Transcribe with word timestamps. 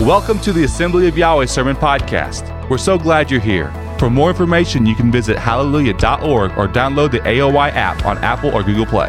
Welcome 0.00 0.40
to 0.40 0.52
the 0.52 0.64
Assembly 0.64 1.08
of 1.08 1.16
Yahweh 1.16 1.46
Sermon 1.46 1.74
Podcast. 1.74 2.68
We're 2.68 2.76
so 2.76 2.98
glad 2.98 3.30
you're 3.30 3.40
here. 3.40 3.72
For 3.98 4.10
more 4.10 4.28
information, 4.28 4.84
you 4.84 4.94
can 4.94 5.10
visit 5.10 5.38
hallelujah.org 5.38 6.58
or 6.58 6.68
download 6.68 7.12
the 7.12 7.20
AOY 7.20 7.72
app 7.72 8.04
on 8.04 8.18
Apple 8.18 8.54
or 8.54 8.62
Google 8.62 8.84
Play. 8.84 9.08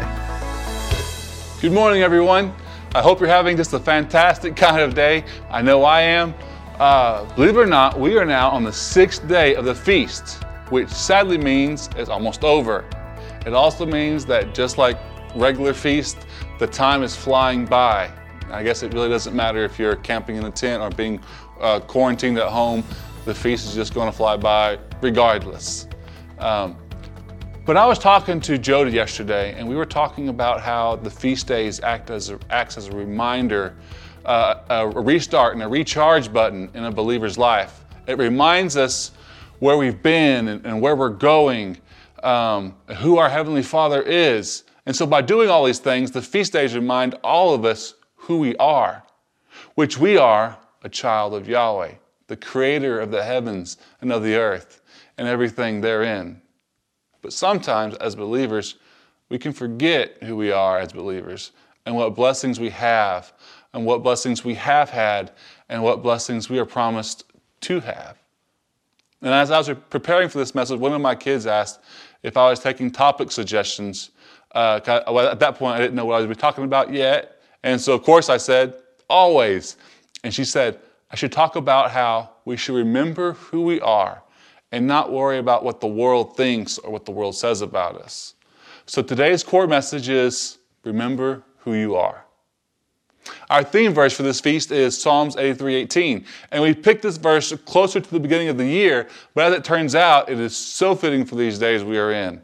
Good 1.60 1.72
morning, 1.72 2.00
everyone. 2.00 2.54
I 2.94 3.02
hope 3.02 3.20
you're 3.20 3.28
having 3.28 3.54
just 3.54 3.74
a 3.74 3.78
fantastic 3.78 4.56
kind 4.56 4.80
of 4.80 4.94
day. 4.94 5.24
I 5.50 5.60
know 5.60 5.84
I 5.84 6.00
am. 6.00 6.34
Uh, 6.78 7.26
believe 7.34 7.58
it 7.58 7.60
or 7.60 7.66
not, 7.66 8.00
we 8.00 8.16
are 8.16 8.24
now 8.24 8.48
on 8.48 8.64
the 8.64 8.72
sixth 8.72 9.28
day 9.28 9.56
of 9.56 9.66
the 9.66 9.74
feast, 9.74 10.42
which 10.70 10.88
sadly 10.88 11.36
means 11.36 11.90
it's 11.96 12.08
almost 12.08 12.44
over. 12.44 12.86
It 13.44 13.52
also 13.52 13.84
means 13.84 14.24
that 14.24 14.54
just 14.54 14.78
like 14.78 14.98
regular 15.34 15.74
feast, 15.74 16.16
the 16.58 16.66
time 16.66 17.02
is 17.02 17.14
flying 17.14 17.66
by. 17.66 18.10
I 18.50 18.62
guess 18.62 18.82
it 18.82 18.94
really 18.94 19.08
doesn't 19.08 19.34
matter 19.34 19.64
if 19.64 19.78
you're 19.78 19.96
camping 19.96 20.36
in 20.36 20.44
a 20.44 20.50
tent 20.50 20.82
or 20.82 20.90
being 20.90 21.20
uh, 21.60 21.80
quarantined 21.80 22.38
at 22.38 22.48
home. 22.48 22.84
The 23.24 23.34
feast 23.34 23.66
is 23.66 23.74
just 23.74 23.94
going 23.94 24.10
to 24.10 24.16
fly 24.16 24.36
by 24.36 24.78
regardless. 25.00 25.86
Um, 26.38 26.76
but 27.66 27.76
I 27.76 27.84
was 27.84 27.98
talking 27.98 28.40
to 28.40 28.56
Jody 28.56 28.92
yesterday, 28.92 29.52
and 29.58 29.68
we 29.68 29.76
were 29.76 29.84
talking 29.84 30.30
about 30.30 30.62
how 30.62 30.96
the 30.96 31.10
feast 31.10 31.46
days 31.46 31.80
act 31.80 32.08
as 32.08 32.30
a, 32.30 32.38
acts 32.48 32.78
as 32.78 32.88
a 32.88 32.92
reminder, 32.92 33.76
uh, 34.24 34.60
a 34.70 34.88
restart 34.88 35.52
and 35.52 35.62
a 35.62 35.68
recharge 35.68 36.32
button 36.32 36.70
in 36.72 36.84
a 36.84 36.90
believer's 36.90 37.36
life. 37.36 37.84
It 38.06 38.16
reminds 38.16 38.78
us 38.78 39.10
where 39.58 39.76
we've 39.76 40.02
been 40.02 40.48
and, 40.48 40.64
and 40.64 40.80
where 40.80 40.96
we're 40.96 41.10
going, 41.10 41.76
um, 42.22 42.74
who 42.96 43.18
our 43.18 43.28
Heavenly 43.28 43.62
Father 43.62 44.00
is. 44.00 44.64
And 44.86 44.96
so, 44.96 45.04
by 45.04 45.20
doing 45.20 45.50
all 45.50 45.66
these 45.66 45.78
things, 45.78 46.10
the 46.10 46.22
feast 46.22 46.54
days 46.54 46.74
remind 46.74 47.14
all 47.22 47.52
of 47.52 47.66
us 47.66 47.92
who 48.28 48.38
we 48.38 48.54
are, 48.56 49.02
which 49.74 49.98
we 49.98 50.18
are 50.18 50.58
a 50.82 50.88
child 50.88 51.32
of 51.32 51.48
Yahweh, 51.48 51.94
the 52.26 52.36
creator 52.36 53.00
of 53.00 53.10
the 53.10 53.24
heavens 53.24 53.78
and 54.02 54.12
of 54.12 54.22
the 54.22 54.36
earth 54.36 54.82
and 55.16 55.26
everything 55.26 55.80
therein. 55.80 56.40
But 57.22 57.32
sometimes, 57.32 57.94
as 57.94 58.14
believers, 58.14 58.74
we 59.30 59.38
can 59.38 59.54
forget 59.54 60.22
who 60.22 60.36
we 60.36 60.52
are 60.52 60.78
as 60.78 60.92
believers 60.92 61.52
and 61.86 61.96
what 61.96 62.14
blessings 62.14 62.60
we 62.60 62.68
have, 62.68 63.32
and 63.72 63.86
what 63.86 64.02
blessings 64.02 64.44
we 64.44 64.54
have 64.54 64.90
had, 64.90 65.32
and 65.70 65.82
what 65.82 66.02
blessings 66.02 66.50
we 66.50 66.58
are 66.58 66.66
promised 66.66 67.24
to 67.62 67.80
have. 67.80 68.18
And 69.22 69.32
as 69.32 69.50
I 69.50 69.56
was 69.56 69.70
preparing 69.88 70.28
for 70.28 70.36
this 70.36 70.54
message, 70.54 70.78
one 70.78 70.92
of 70.92 71.00
my 71.00 71.14
kids 71.14 71.46
asked 71.46 71.80
if 72.22 72.36
I 72.36 72.50
was 72.50 72.60
taking 72.60 72.90
topic 72.90 73.30
suggestions. 73.30 74.10
Uh, 74.54 74.80
at 74.86 75.40
that 75.40 75.54
point, 75.54 75.76
I 75.76 75.78
didn't 75.78 75.94
know 75.94 76.04
what 76.04 76.22
I 76.22 76.26
was 76.26 76.36
talking 76.36 76.64
about 76.64 76.92
yet. 76.92 77.37
And 77.62 77.80
so, 77.80 77.92
of 77.94 78.02
course, 78.02 78.28
I 78.28 78.36
said, 78.36 78.74
always. 79.08 79.76
And 80.24 80.32
she 80.32 80.44
said, 80.44 80.78
I 81.10 81.16
should 81.16 81.32
talk 81.32 81.56
about 81.56 81.90
how 81.90 82.30
we 82.44 82.56
should 82.56 82.74
remember 82.74 83.32
who 83.34 83.62
we 83.62 83.80
are 83.80 84.22
and 84.72 84.86
not 84.86 85.10
worry 85.12 85.38
about 85.38 85.64
what 85.64 85.80
the 85.80 85.86
world 85.86 86.36
thinks 86.36 86.78
or 86.78 86.90
what 86.90 87.04
the 87.04 87.10
world 87.10 87.34
says 87.34 87.62
about 87.62 87.96
us. 87.96 88.34
So 88.86 89.02
today's 89.02 89.42
core 89.42 89.66
message 89.66 90.08
is 90.08 90.58
remember 90.84 91.42
who 91.58 91.74
you 91.74 91.96
are. 91.96 92.24
Our 93.50 93.62
theme 93.62 93.92
verse 93.92 94.14
for 94.14 94.22
this 94.22 94.40
feast 94.40 94.70
is 94.70 94.96
Psalms 94.96 95.36
83:18, 95.36 96.24
and 96.50 96.62
we 96.62 96.74
picked 96.74 97.02
this 97.02 97.18
verse 97.18 97.52
closer 97.66 98.00
to 98.00 98.10
the 98.10 98.20
beginning 98.20 98.48
of 98.48 98.56
the 98.56 98.66
year, 98.66 99.08
but 99.34 99.52
as 99.52 99.58
it 99.58 99.64
turns 99.64 99.94
out, 99.94 100.30
it 100.30 100.38
is 100.38 100.56
so 100.56 100.94
fitting 100.94 101.24
for 101.24 101.34
these 101.34 101.58
days 101.58 101.84
we 101.84 101.98
are 101.98 102.12
in. 102.12 102.40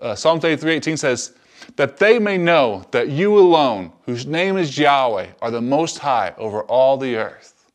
Uh, 0.00 0.14
Psalms 0.14 0.44
83:18 0.44 0.98
says, 0.98 1.32
that 1.74 1.98
they 1.98 2.18
may 2.18 2.38
know 2.38 2.84
that 2.92 3.08
you 3.08 3.36
alone, 3.38 3.92
whose 4.04 4.26
name 4.26 4.56
is 4.56 4.78
Yahweh, 4.78 5.28
are 5.42 5.50
the 5.50 5.60
most 5.60 5.98
high 5.98 6.34
over 6.38 6.62
all 6.62 6.96
the 6.96 7.16
earth. 7.16 7.70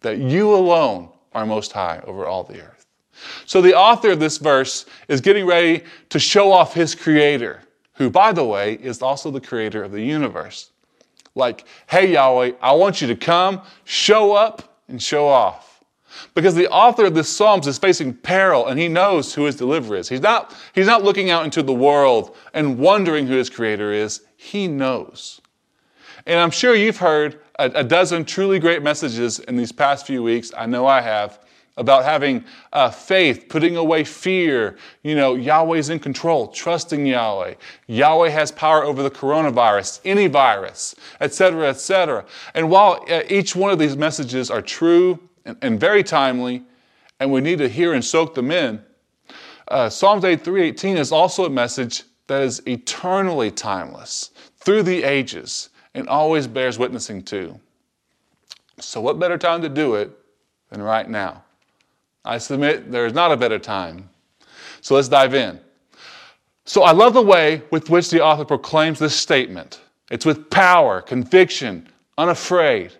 That 0.00 0.18
you 0.18 0.54
alone 0.54 1.10
are 1.32 1.44
most 1.44 1.72
high 1.72 2.00
over 2.06 2.26
all 2.26 2.44
the 2.44 2.62
earth. 2.62 2.86
So 3.44 3.60
the 3.60 3.74
author 3.74 4.12
of 4.12 4.20
this 4.20 4.38
verse 4.38 4.86
is 5.08 5.20
getting 5.20 5.46
ready 5.46 5.84
to 6.08 6.18
show 6.18 6.50
off 6.50 6.72
his 6.72 6.94
creator, 6.94 7.60
who, 7.94 8.08
by 8.08 8.32
the 8.32 8.44
way, 8.44 8.74
is 8.74 9.02
also 9.02 9.30
the 9.30 9.40
creator 9.40 9.84
of 9.84 9.92
the 9.92 10.02
universe. 10.02 10.70
Like, 11.34 11.66
hey, 11.86 12.12
Yahweh, 12.12 12.52
I 12.60 12.72
want 12.72 13.00
you 13.00 13.06
to 13.08 13.16
come, 13.16 13.62
show 13.84 14.32
up, 14.32 14.82
and 14.88 15.00
show 15.00 15.28
off. 15.28 15.69
Because 16.34 16.54
the 16.54 16.70
author 16.70 17.06
of 17.06 17.14
this 17.14 17.28
Psalms 17.28 17.66
is 17.66 17.78
facing 17.78 18.14
peril 18.14 18.66
and 18.66 18.78
he 18.78 18.88
knows 18.88 19.34
who 19.34 19.44
his 19.44 19.56
deliverer 19.56 19.96
is. 19.96 20.08
He's 20.08 20.20
not, 20.20 20.54
he's 20.74 20.86
not 20.86 21.04
looking 21.04 21.30
out 21.30 21.44
into 21.44 21.62
the 21.62 21.72
world 21.72 22.36
and 22.54 22.78
wondering 22.78 23.26
who 23.26 23.34
his 23.34 23.50
creator 23.50 23.92
is. 23.92 24.22
He 24.36 24.68
knows. 24.68 25.40
And 26.26 26.38
I'm 26.38 26.50
sure 26.50 26.74
you've 26.74 26.98
heard 26.98 27.40
a, 27.58 27.66
a 27.66 27.84
dozen 27.84 28.24
truly 28.24 28.58
great 28.58 28.82
messages 28.82 29.38
in 29.40 29.56
these 29.56 29.72
past 29.72 30.06
few 30.06 30.22
weeks. 30.22 30.52
I 30.56 30.66
know 30.66 30.86
I 30.86 31.00
have 31.00 31.40
about 31.76 32.04
having 32.04 32.44
uh, 32.72 32.90
faith, 32.90 33.46
putting 33.48 33.76
away 33.76 34.04
fear. 34.04 34.76
You 35.02 35.14
know, 35.14 35.34
Yahweh's 35.34 35.88
in 35.88 35.98
control, 35.98 36.48
trusting 36.48 37.06
Yahweh. 37.06 37.54
Yahweh 37.86 38.28
has 38.28 38.52
power 38.52 38.84
over 38.84 39.02
the 39.02 39.10
coronavirus, 39.10 40.00
any 40.04 40.26
virus, 40.26 40.94
etc., 41.20 41.68
etc. 41.68 42.24
And 42.54 42.70
while 42.70 43.04
uh, 43.08 43.22
each 43.28 43.56
one 43.56 43.72
of 43.72 43.78
these 43.78 43.96
messages 43.96 44.50
are 44.50 44.62
true 44.62 45.18
and, 45.50 45.58
and 45.62 45.80
very 45.80 46.02
timely, 46.02 46.62
and 47.18 47.30
we 47.30 47.40
need 47.40 47.58
to 47.58 47.68
hear 47.68 47.92
and 47.92 48.04
soak 48.04 48.34
them 48.34 48.50
in. 48.50 48.82
Uh, 49.68 49.88
Psalms 49.88 50.24
83:18 50.24 50.96
is 50.96 51.12
also 51.12 51.44
a 51.44 51.50
message 51.50 52.04
that 52.26 52.42
is 52.42 52.62
eternally 52.66 53.50
timeless, 53.50 54.30
through 54.58 54.82
the 54.82 55.02
ages, 55.02 55.70
and 55.94 56.08
always 56.08 56.46
bears 56.46 56.78
witnessing 56.78 57.22
to. 57.24 57.58
So, 58.78 59.00
what 59.00 59.18
better 59.18 59.38
time 59.38 59.62
to 59.62 59.68
do 59.68 59.94
it 59.94 60.10
than 60.70 60.82
right 60.82 61.08
now? 61.08 61.42
I 62.24 62.38
submit 62.38 62.90
there 62.90 63.06
is 63.06 63.14
not 63.14 63.32
a 63.32 63.36
better 63.36 63.58
time. 63.58 64.08
So, 64.80 64.94
let's 64.94 65.08
dive 65.08 65.34
in. 65.34 65.60
So, 66.64 66.82
I 66.82 66.92
love 66.92 67.14
the 67.14 67.22
way 67.22 67.62
with 67.70 67.90
which 67.90 68.10
the 68.10 68.22
author 68.22 68.44
proclaims 68.44 68.98
this 68.98 69.14
statement. 69.14 69.80
It's 70.10 70.26
with 70.26 70.50
power, 70.50 71.00
conviction, 71.00 71.88
unafraid. 72.18 72.92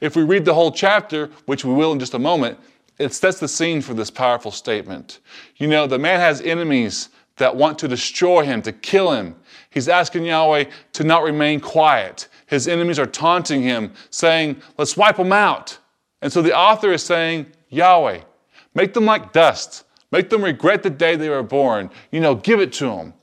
If 0.00 0.16
we 0.16 0.22
read 0.22 0.44
the 0.44 0.54
whole 0.54 0.72
chapter, 0.72 1.30
which 1.46 1.64
we 1.64 1.72
will 1.72 1.92
in 1.92 1.98
just 1.98 2.14
a 2.14 2.18
moment, 2.18 2.58
it 2.98 3.14
sets 3.14 3.38
the 3.38 3.48
scene 3.48 3.80
for 3.80 3.94
this 3.94 4.10
powerful 4.10 4.50
statement. 4.50 5.20
You 5.56 5.68
know, 5.68 5.86
the 5.86 5.98
man 5.98 6.20
has 6.20 6.40
enemies 6.40 7.10
that 7.36 7.54
want 7.54 7.78
to 7.78 7.88
destroy 7.88 8.44
him, 8.44 8.60
to 8.62 8.72
kill 8.72 9.12
him. 9.12 9.36
He's 9.70 9.88
asking 9.88 10.24
Yahweh 10.24 10.64
to 10.94 11.04
not 11.04 11.22
remain 11.22 11.60
quiet. 11.60 12.28
His 12.46 12.66
enemies 12.66 12.98
are 12.98 13.06
taunting 13.06 13.62
him, 13.62 13.92
saying, 14.10 14.60
Let's 14.76 14.96
wipe 14.96 15.16
them 15.16 15.32
out. 15.32 15.78
And 16.20 16.32
so 16.32 16.42
the 16.42 16.56
author 16.56 16.92
is 16.92 17.02
saying, 17.02 17.46
Yahweh, 17.68 18.20
make 18.74 18.92
them 18.92 19.04
like 19.04 19.32
dust. 19.32 19.84
Make 20.10 20.30
them 20.30 20.42
regret 20.42 20.82
the 20.82 20.90
day 20.90 21.16
they 21.16 21.28
were 21.28 21.42
born. 21.42 21.90
You 22.10 22.20
know, 22.20 22.34
give 22.34 22.60
it 22.60 22.72
to 22.74 22.86
them. 22.86 23.14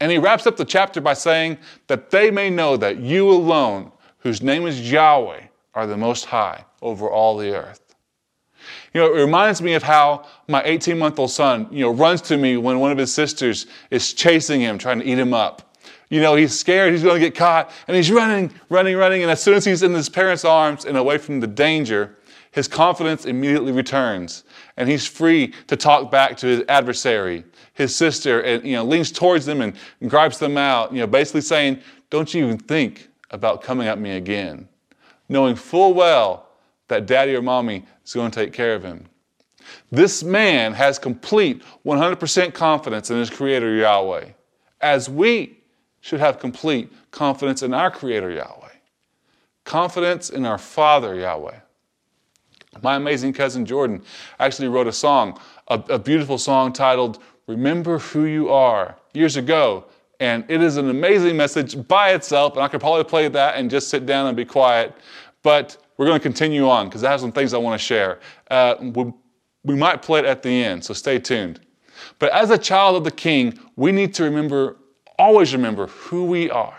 And 0.00 0.10
he 0.10 0.18
wraps 0.18 0.46
up 0.46 0.56
the 0.56 0.64
chapter 0.64 1.00
by 1.00 1.12
saying 1.12 1.58
that 1.86 2.10
they 2.10 2.30
may 2.30 2.48
know 2.48 2.76
that 2.78 2.98
you 2.98 3.30
alone, 3.30 3.92
whose 4.18 4.42
name 4.42 4.66
is 4.66 4.90
Yahweh, 4.90 5.42
are 5.74 5.86
the 5.86 5.96
most 5.96 6.26
high 6.26 6.64
over 6.82 7.08
all 7.08 7.36
the 7.36 7.54
earth. 7.54 7.80
You 8.92 9.00
know, 9.00 9.14
it 9.14 9.20
reminds 9.20 9.62
me 9.62 9.74
of 9.74 9.82
how 9.82 10.26
my 10.48 10.62
18 10.64 10.98
month 10.98 11.18
old 11.18 11.30
son, 11.30 11.68
you 11.70 11.80
know, 11.80 11.90
runs 11.90 12.20
to 12.22 12.36
me 12.36 12.56
when 12.56 12.80
one 12.80 12.92
of 12.92 12.98
his 12.98 13.12
sisters 13.12 13.66
is 13.90 14.12
chasing 14.12 14.60
him, 14.60 14.78
trying 14.78 14.98
to 14.98 15.04
eat 15.04 15.18
him 15.18 15.32
up. 15.32 15.76
You 16.08 16.20
know, 16.20 16.34
he's 16.34 16.58
scared, 16.58 16.92
he's 16.92 17.04
going 17.04 17.20
to 17.20 17.24
get 17.24 17.36
caught, 17.36 17.70
and 17.86 17.96
he's 17.96 18.10
running, 18.10 18.52
running, 18.68 18.96
running. 18.96 19.22
And 19.22 19.30
as 19.30 19.40
soon 19.40 19.54
as 19.54 19.64
he's 19.64 19.84
in 19.84 19.94
his 19.94 20.08
parents' 20.08 20.44
arms 20.44 20.84
and 20.84 20.96
away 20.96 21.18
from 21.18 21.38
the 21.38 21.46
danger, 21.46 22.16
his 22.50 22.66
confidence 22.66 23.26
immediately 23.26 23.70
returns. 23.70 24.42
And 24.76 24.88
he's 24.88 25.06
free 25.06 25.54
to 25.68 25.76
talk 25.76 26.10
back 26.10 26.36
to 26.38 26.48
his 26.48 26.64
adversary, 26.68 27.44
his 27.74 27.94
sister, 27.94 28.40
and, 28.40 28.64
you 28.64 28.74
know, 28.74 28.84
leans 28.84 29.12
towards 29.12 29.46
them 29.46 29.60
and, 29.60 29.74
grabs 30.08 30.38
them 30.38 30.58
out, 30.58 30.92
you 30.92 30.98
know, 30.98 31.06
basically 31.06 31.42
saying, 31.42 31.80
Don't 32.10 32.34
you 32.34 32.44
even 32.44 32.58
think 32.58 33.08
about 33.30 33.62
coming 33.62 33.86
at 33.86 34.00
me 34.00 34.16
again 34.16 34.68
knowing 35.30 35.54
full 35.54 35.94
well 35.94 36.48
that 36.88 37.06
daddy 37.06 37.34
or 37.34 37.40
mommy 37.40 37.86
is 38.04 38.12
going 38.12 38.30
to 38.30 38.44
take 38.44 38.52
care 38.52 38.74
of 38.74 38.82
him. 38.82 39.06
This 39.92 40.24
man 40.24 40.72
has 40.72 40.98
complete 40.98 41.62
100% 41.86 42.52
confidence 42.52 43.10
in 43.10 43.18
his 43.18 43.30
creator 43.30 43.74
Yahweh, 43.76 44.30
as 44.80 45.08
we 45.08 45.58
should 46.00 46.18
have 46.18 46.40
complete 46.40 46.92
confidence 47.12 47.62
in 47.62 47.72
our 47.72 47.90
creator 47.90 48.30
Yahweh. 48.30 48.68
Confidence 49.64 50.30
in 50.30 50.44
our 50.44 50.58
father 50.58 51.14
Yahweh. 51.14 51.60
My 52.82 52.96
amazing 52.96 53.32
cousin 53.32 53.64
Jordan 53.64 54.02
actually 54.40 54.68
wrote 54.68 54.88
a 54.88 54.92
song, 54.92 55.38
a, 55.68 55.74
a 55.90 55.98
beautiful 55.98 56.38
song 56.38 56.72
titled 56.72 57.22
Remember 57.46 57.98
Who 57.98 58.24
You 58.24 58.48
Are, 58.50 58.96
years 59.12 59.36
ago. 59.36 59.84
And 60.20 60.44
it 60.48 60.62
is 60.62 60.76
an 60.76 60.90
amazing 60.90 61.36
message 61.36 61.88
by 61.88 62.12
itself, 62.12 62.54
and 62.54 62.62
I 62.62 62.68
could 62.68 62.80
probably 62.80 63.04
play 63.04 63.26
that 63.28 63.56
and 63.56 63.70
just 63.70 63.88
sit 63.88 64.04
down 64.04 64.26
and 64.26 64.36
be 64.36 64.44
quiet. 64.44 64.94
But 65.42 65.78
we're 65.96 66.06
going 66.06 66.18
to 66.18 66.22
continue 66.22 66.68
on 66.68 66.86
because 66.86 67.02
I 67.02 67.10
have 67.10 67.20
some 67.20 67.32
things 67.32 67.54
I 67.54 67.58
want 67.58 67.80
to 67.80 67.84
share. 67.84 68.20
Uh, 68.50 68.74
we, 68.80 69.12
we 69.64 69.74
might 69.74 70.02
play 70.02 70.20
it 70.20 70.26
at 70.26 70.42
the 70.42 70.50
end, 70.64 70.84
so 70.84 70.92
stay 70.92 71.18
tuned. 71.18 71.60
But 72.18 72.32
as 72.32 72.50
a 72.50 72.58
child 72.58 72.96
of 72.96 73.04
the 73.04 73.10
King, 73.10 73.58
we 73.76 73.92
need 73.92 74.14
to 74.14 74.24
remember, 74.24 74.76
always 75.18 75.54
remember 75.54 75.86
who 75.86 76.26
we 76.26 76.50
are. 76.50 76.76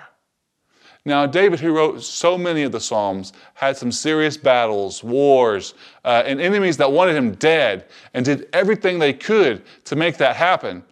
Now, 1.04 1.26
David, 1.26 1.60
who 1.60 1.74
wrote 1.74 2.04
so 2.04 2.38
many 2.38 2.62
of 2.62 2.72
the 2.72 2.80
Psalms, 2.80 3.34
had 3.56 3.76
some 3.76 3.92
serious 3.92 4.38
battles, 4.38 5.04
wars, 5.04 5.74
uh, 6.06 6.22
and 6.28 6.40
enemies 6.40 6.78
that 6.78 6.92
wanted 6.92 7.16
him 7.16 7.34
dead 7.34 7.88
and 8.14 8.24
did 8.24 8.48
everything 8.54 9.00
they 9.00 9.14
could 9.14 9.64
to 9.86 9.96
make 9.96 10.18
that 10.18 10.36
happen. 10.36 10.84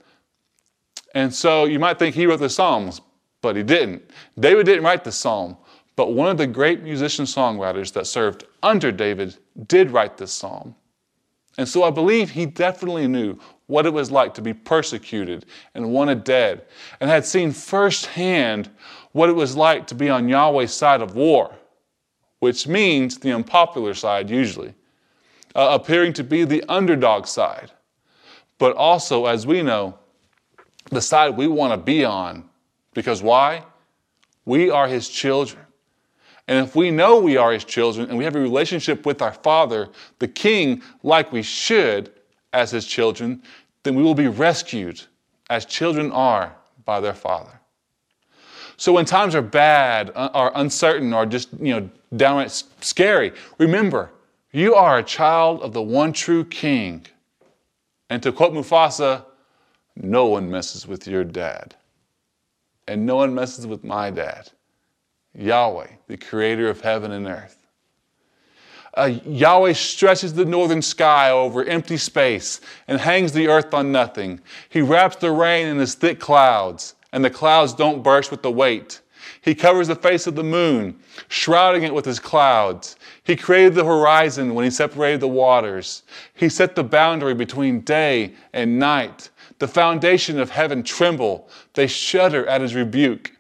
And 1.16 1.34
so 1.34 1.66
you 1.66 1.80
might 1.80 2.00
think 2.00 2.16
he 2.16 2.26
wrote 2.26 2.40
the 2.40 2.50
Psalms, 2.50 3.02
but 3.42 3.56
he 3.56 3.64
didn't. 3.64 4.10
David 4.40 4.66
didn't 4.66 4.84
write 4.84 5.04
the 5.04 5.12
Psalm, 5.12 5.58
but 5.96 6.14
one 6.14 6.30
of 6.30 6.38
the 6.38 6.48
great 6.48 6.84
musician 6.84 7.26
songwriters 7.26 7.92
that 7.94 8.08
served 8.08 8.46
under 8.64 8.92
David 8.92 9.38
did 9.68 9.92
write 9.92 10.18
this 10.18 10.32
Psalm. 10.32 10.76
And 11.58 11.68
so 11.68 11.84
I 11.84 11.90
believe 11.90 12.30
he 12.30 12.46
definitely 12.46 13.08
knew 13.08 13.38
what 13.68 13.86
it 13.86 13.94
was 13.94 14.10
like 14.10 14.34
to 14.36 14.42
be 14.42 14.54
persecuted 14.54 15.46
and 15.76 15.92
wanted 15.92 16.24
dead, 16.24 16.66
and 17.00 17.10
had 17.10 17.26
seen 17.26 17.52
firsthand 17.52 18.70
what 19.12 19.30
it 19.30 19.34
was 19.34 19.56
like 19.56 19.88
to 19.88 19.96
be 19.96 20.10
on 20.10 20.30
Yahweh's 20.30 20.74
side 20.74 21.02
of 21.02 21.16
war, 21.16 21.54
which 22.40 22.68
means 22.68 23.18
the 23.18 23.32
unpopular 23.32 23.94
side 23.94 24.30
usually, 24.30 24.74
uh, 25.56 25.78
appearing 25.80 26.14
to 26.14 26.24
be 26.24 26.46
the 26.46 26.64
underdog 26.70 27.28
side, 27.28 27.72
but 28.58 28.76
also, 28.76 29.26
as 29.26 29.46
we 29.46 29.62
know, 29.62 29.98
the 30.90 31.02
side 31.02 31.38
we 31.38 31.48
want 31.48 31.74
to 31.74 31.78
be 31.78 32.04
on. 32.06 32.50
Because 32.94 33.22
why? 33.22 33.64
We 34.46 34.70
are 34.70 34.88
his 34.88 35.08
children. 35.10 35.62
And 36.48 36.66
if 36.66 36.76
we 36.76 36.90
know 36.90 37.20
we 37.20 37.38
are 37.38 37.52
his 37.52 37.64
children 37.64 38.10
and 38.10 38.18
we 38.18 38.24
have 38.24 38.36
a 38.36 38.40
relationship 38.40 39.06
with 39.06 39.22
our 39.22 39.34
Father, 39.34 39.90
the 40.18 40.28
King, 40.28 40.82
like 41.04 41.32
we 41.32 41.44
should 41.44 42.12
as 42.54 42.72
his 42.72 42.88
children, 42.88 43.44
then 43.84 43.94
we 43.94 44.02
will 44.02 44.16
be 44.16 44.28
rescued 44.28 45.02
as 45.50 45.66
children 45.66 46.12
are 46.12 46.56
by 46.86 47.00
their 47.00 47.14
Father. 47.14 47.60
So 48.78 48.94
when 48.94 49.06
times 49.06 49.36
are 49.36 49.42
bad 49.42 50.12
uh, 50.16 50.30
are 50.34 50.52
uncertain 50.56 51.14
or 51.14 51.26
just, 51.26 51.50
you 51.60 51.80
know, 51.80 51.90
downright 52.16 52.64
scary, 52.82 53.34
remember, 53.58 54.10
you 54.52 54.74
are 54.74 54.98
a 54.98 55.04
child 55.04 55.62
of 55.62 55.74
the 55.74 55.82
one 55.82 56.14
true 56.14 56.44
king. 56.46 57.06
And 58.10 58.24
to 58.24 58.32
quote 58.32 58.54
Mufasa, 58.54 59.26
no 60.02 60.26
one 60.26 60.50
messes 60.50 60.88
with 60.88 61.08
your 61.08 61.24
dad. 61.24 61.76
And 62.88 63.06
no 63.06 63.18
one 63.18 63.36
messes 63.36 63.68
with 63.68 63.84
my 63.84 64.10
dad. 64.10 64.50
Yahweh, 65.36 65.88
the 66.08 66.18
creator 66.18 66.70
of 66.70 66.82
heaven 66.82 67.12
and 67.12 67.28
earth. 67.28 67.58
Uh, 68.96 69.12
Yahweh 69.26 69.74
stretches 69.74 70.34
the 70.34 70.46
northern 70.46 70.82
sky 70.82 71.30
over 71.30 71.64
empty 71.64 71.98
space 71.98 72.60
and 72.88 73.00
hangs 73.00 73.32
the 73.32 73.48
earth 73.48 73.74
on 73.74 73.92
nothing. 73.92 74.40
He 74.70 74.82
wraps 74.82 75.18
the 75.18 75.32
rain 75.32 75.68
in 75.68 75.78
his 75.78 75.94
thick 75.94 76.20
clouds 76.20 76.96
and 77.12 77.24
the 77.24 77.30
clouds 77.30 77.74
don't 77.74 78.04
burst 78.04 78.32
with 78.32 78.42
the 78.42 78.52
weight. 78.52 79.02
He 79.42 79.56
covers 79.56 79.88
the 79.88 79.96
face 79.96 80.28
of 80.28 80.36
the 80.36 80.44
moon, 80.44 81.00
shrouding 81.28 81.84
it 81.84 81.94
with 81.94 82.06
his 82.06 82.20
clouds. 82.20 82.98
He 83.24 83.36
created 83.36 83.76
the 83.76 83.86
horizon 83.86 84.54
when 84.54 84.66
he 84.66 84.72
separated 84.72 85.22
the 85.22 85.28
waters. 85.28 86.04
He 86.34 86.50
set 86.50 86.76
the 86.76 86.84
boundary 86.84 87.34
between 87.34 87.82
day 87.82 88.34
and 88.54 88.80
night. 88.80 89.30
The 89.60 89.68
foundation 89.68 90.40
of 90.40 90.50
heaven 90.50 90.84
tremble. 90.84 91.50
They 91.74 91.88
shudder 91.88 92.46
at 92.48 92.62
his 92.62 92.76
rebuke. 92.76 93.32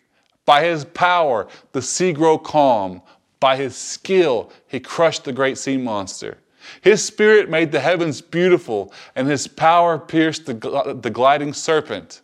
By 0.45 0.66
his 0.66 0.86
power, 0.86 1.48
the 1.71 1.81
sea 1.81 2.12
grow 2.13 2.38
calm. 2.38 3.01
By 3.39 3.56
his 3.56 3.75
skill, 3.75 4.51
he 4.68 4.80
crushed 4.80 5.24
the 5.24 5.31
great 5.31 5.57
sea 5.57 5.77
monster. 5.77 6.38
His 6.81 7.04
spirit 7.04 7.50
made 7.50 7.71
the 7.71 7.80
heavens 7.80 8.21
beautiful, 8.21 8.94
and 9.16 9.27
his 9.27 9.48
power 9.48 9.98
pierced 9.98 10.45
the, 10.45 11.00
the 11.01 11.10
gliding 11.10 11.54
serpent. 11.54 12.22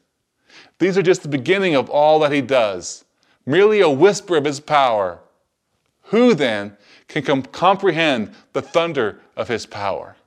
These 0.78 0.98
are 0.98 1.02
just 1.02 1.24
the 1.24 1.30
beginning 1.30 1.76
of 1.76 1.90
all 1.90 2.20
that 2.20 2.32
he 2.32 2.42
does, 2.42 3.06
merely 3.46 3.80
a 3.80 3.90
whisper 3.90 4.36
of 4.36 4.46
his 4.46 4.60
power. 4.60 5.20
Who 6.10 6.36
then 6.36 6.78
can 7.08 7.24
com- 7.24 7.44
comprehend 7.44 8.34
the 8.54 8.62
thunder 8.62 9.22
of 9.38 9.48
his 9.48 9.66
power? 9.66 10.18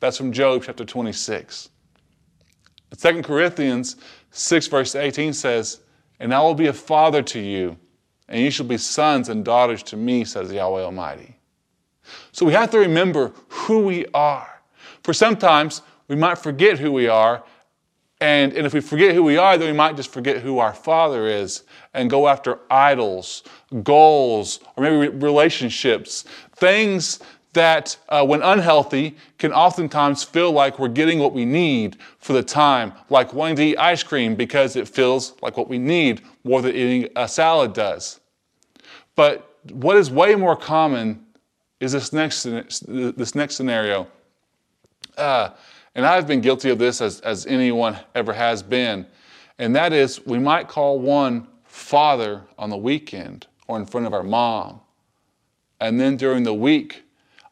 That's 0.00 0.16
from 0.16 0.32
Job 0.32 0.62
chapter 0.64 0.84
26. 0.84 1.70
2 2.96 3.22
Corinthians 3.22 3.96
6, 4.30 4.66
verse 4.68 4.94
18 4.94 5.32
says, 5.32 5.80
And 6.20 6.32
I 6.32 6.40
will 6.40 6.54
be 6.54 6.66
a 6.66 6.72
father 6.72 7.22
to 7.22 7.40
you, 7.40 7.76
and 8.28 8.42
you 8.42 8.50
shall 8.50 8.66
be 8.66 8.78
sons 8.78 9.28
and 9.28 9.44
daughters 9.44 9.82
to 9.84 9.96
me, 9.96 10.24
says 10.24 10.52
Yahweh 10.52 10.82
Almighty. 10.82 11.36
So 12.32 12.46
we 12.46 12.52
have 12.52 12.70
to 12.70 12.78
remember 12.78 13.32
who 13.48 13.80
we 13.84 14.06
are. 14.14 14.62
For 15.02 15.12
sometimes 15.12 15.82
we 16.08 16.16
might 16.16 16.38
forget 16.38 16.78
who 16.78 16.92
we 16.92 17.08
are 17.08 17.44
and, 18.20 18.52
and 18.52 18.66
if 18.66 18.74
we 18.74 18.80
forget 18.80 19.14
who 19.14 19.22
we 19.22 19.36
are, 19.36 19.56
then 19.56 19.70
we 19.70 19.76
might 19.76 19.96
just 19.96 20.12
forget 20.12 20.42
who 20.42 20.58
our 20.58 20.74
Father 20.74 21.26
is 21.26 21.62
and 21.94 22.10
go 22.10 22.26
after 22.26 22.58
idols, 22.68 23.44
goals, 23.84 24.58
or 24.76 24.82
maybe 24.82 25.08
relationships, 25.08 26.24
things 26.56 27.20
that, 27.52 27.96
uh, 28.08 28.24
when 28.24 28.42
unhealthy, 28.42 29.16
can 29.38 29.52
oftentimes 29.52 30.22
feel 30.22 30.52
like 30.52 30.78
we're 30.78 30.88
getting 30.88 31.18
what 31.18 31.32
we 31.32 31.44
need 31.44 31.96
for 32.18 32.32
the 32.32 32.42
time, 32.42 32.92
like 33.10 33.32
wanting 33.32 33.56
to 33.56 33.62
eat 33.62 33.76
ice 33.76 34.02
cream 34.02 34.34
because 34.34 34.76
it 34.76 34.86
feels 34.86 35.34
like 35.42 35.56
what 35.56 35.68
we 35.68 35.78
need 35.78 36.22
more 36.44 36.62
than 36.62 36.74
eating 36.74 37.08
a 37.16 37.26
salad 37.26 37.72
does. 37.72 38.20
But 39.16 39.56
what 39.72 39.96
is 39.96 40.10
way 40.10 40.34
more 40.34 40.56
common 40.56 41.24
is 41.80 41.92
this 41.92 42.12
next, 42.12 42.44
this 42.44 43.34
next 43.34 43.56
scenario. 43.56 44.06
Uh, 45.16 45.50
and 45.94 46.06
I've 46.06 46.26
been 46.26 46.40
guilty 46.40 46.70
of 46.70 46.78
this 46.78 47.00
as, 47.00 47.20
as 47.20 47.46
anyone 47.46 47.98
ever 48.14 48.32
has 48.32 48.62
been. 48.62 49.06
And 49.58 49.74
that 49.74 49.92
is, 49.92 50.24
we 50.26 50.38
might 50.38 50.68
call 50.68 51.00
one 51.00 51.48
father 51.64 52.42
on 52.58 52.70
the 52.70 52.76
weekend 52.76 53.46
or 53.66 53.78
in 53.78 53.86
front 53.86 54.06
of 54.06 54.14
our 54.14 54.22
mom. 54.22 54.80
And 55.80 56.00
then 56.00 56.16
during 56.16 56.42
the 56.42 56.54
week, 56.54 57.02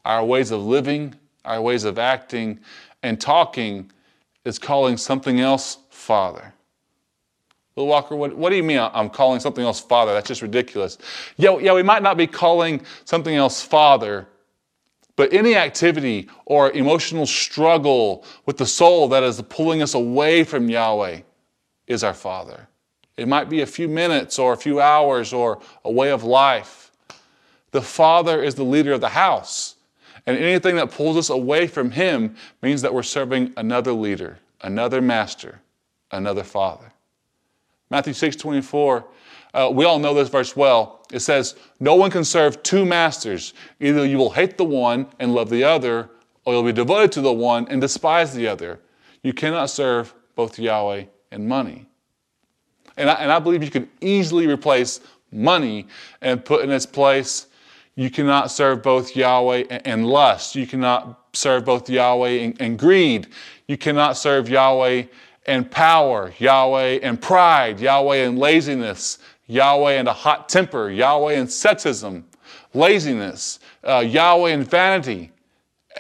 our 0.07 0.25
ways 0.25 0.53
of 0.53 0.65
living, 0.65 1.15
our 1.45 1.61
ways 1.61 1.85
of 1.85 1.99
acting, 1.99 2.61
and 3.03 3.21
talking 3.21 3.91
is 4.45 4.59
calling 4.59 4.97
something 4.97 5.41
else 5.41 5.79
father. 5.91 6.55
Will 7.75 7.89
Walker, 7.89 8.17
what, 8.17 8.35
what 8.37 8.51
do 8.51 8.57
you 8.57 8.63
mean 8.63 8.79
I'm 8.79 9.11
calling 9.11 9.41
something 9.41 9.65
else 9.65 9.81
father? 9.81 10.15
That's 10.15 10.29
just 10.29 10.43
ridiculous. 10.43 10.97
Yeah, 11.37 11.59
yeah, 11.59 11.75
we 11.75 11.83
might 11.83 12.03
not 12.03 12.17
be 12.17 12.27
calling 12.27 12.83
something 13.05 13.35
else 13.35 13.61
father, 13.61 14.29
but 15.17 15.33
any 15.33 15.57
activity 15.57 16.29
or 16.47 16.71
emotional 16.71 17.27
struggle 17.27 18.25
with 18.47 18.59
the 18.59 18.67
soul 18.67 19.09
that 19.09 19.23
is 19.23 19.43
pulling 19.43 19.83
us 19.83 19.95
away 19.95 20.45
from 20.45 20.71
Yahweh 20.71 21.21
is 21.87 22.05
our 22.05 22.15
Father. 22.15 22.69
It 23.17 23.27
might 23.27 23.49
be 23.49 23.63
a 23.63 23.67
few 23.67 23.89
minutes 23.89 24.39
or 24.39 24.53
a 24.53 24.57
few 24.57 24.81
hours 24.81 25.33
or 25.33 25.61
a 25.85 25.91
way 25.91 26.11
of 26.11 26.23
life. 26.23 26.93
The 27.73 27.83
Father 27.83 28.43
is 28.43 28.55
the 28.55 28.65
leader 28.65 28.93
of 28.93 29.01
the 29.01 29.09
house. 29.09 29.76
And 30.27 30.37
anything 30.37 30.77
that 30.77 30.91
pulls 30.91 31.17
us 31.17 31.31
away 31.31 31.67
from 31.67 31.91
Him 31.91 32.37
means 32.63 32.83
that 32.83 32.93
we're 32.93 33.03
serving 33.03 33.53
another 33.57 33.93
leader, 33.93 34.39
another 34.63 35.01
master, 35.01 35.61
another 36.11 36.43
Father. 36.43 36.93
Matthew 37.91 38.13
6 38.13 38.37
24 38.37 39.05
uh, 39.57 39.71
we 39.71 39.87
all 39.87 39.99
know 39.99 40.13
this 40.13 40.29
verse 40.29 40.55
well. 40.55 41.03
It 41.11 41.21
says, 41.21 41.57
No 41.81 41.95
one 41.95 42.11
can 42.11 42.25
serve 42.25 42.63
two 42.63 42.85
masters. 42.85 43.55
Either 43.81 44.05
you 44.05 44.19
will 44.19 44.31
hate 44.31 44.59
the 44.59 44.65
one 44.65 45.07
and 45.19 45.35
love 45.35 45.49
the 45.49 45.65
other, 45.65 46.11
or 46.45 46.53
you'll 46.53 46.63
be 46.63 46.75
devoted 46.75 47.11
to 47.13 47.23
the 47.23 47.33
one 47.33 47.67
and 47.69 47.81
despise 47.81 48.35
the 48.35 48.47
other. 48.47 48.81
You 49.23 49.33
cannot 49.33 49.71
serve 49.71 50.15
both 50.35 50.59
Yahweh 50.59 51.05
and 51.31 51.49
money. 51.49 51.87
And 52.99 53.09
I, 53.09 53.15
and 53.15 53.33
I 53.33 53.39
believe 53.39 53.63
you 53.63 53.71
can 53.71 53.89
easily 54.03 54.47
replace 54.47 55.01
money 55.33 55.87
and 56.21 56.45
put 56.45 56.63
in 56.63 56.71
its 56.71 56.85
place, 56.85 57.47
you 57.97 58.11
cannot 58.11 58.51
serve 58.51 58.83
both 58.83 59.17
Yahweh 59.17 59.65
and, 59.71 60.07
lust. 60.07 60.55
You 60.55 60.67
cannot 60.67 61.19
serve 61.33 61.65
both 61.65 61.89
Yahweh 61.89 62.29
and, 62.29 62.61
and 62.61 62.79
greed. 62.79 63.29
You 63.67 63.79
cannot 63.79 64.19
serve 64.19 64.51
Yahweh 64.51 65.05
and 65.47 65.71
power, 65.71 66.33
Yahweh 66.39 66.99
and 67.03 67.21
pride, 67.21 67.81
Yahweh 67.81 68.19
and 68.19 68.39
laziness, 68.39 69.19
Yahweh 69.47 69.93
and 69.93 70.09
a 70.09 70.13
hot 70.13 70.49
temper, 70.49 70.91
Yahweh 70.91 71.35
and 71.35 71.49
sexism, 71.49 72.25
laziness, 72.75 73.61
uh, 73.83 74.05
Yahweh 74.07 74.51
and 74.51 74.69
vanity. 74.69 75.33